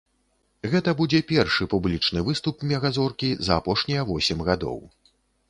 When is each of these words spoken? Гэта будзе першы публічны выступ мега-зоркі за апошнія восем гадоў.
Гэта 0.71 0.93
будзе 1.01 1.19
першы 1.31 1.67
публічны 1.73 2.19
выступ 2.31 2.65
мега-зоркі 2.73 3.31
за 3.49 3.61
апошнія 3.63 4.09
восем 4.11 4.43
гадоў. 4.51 4.83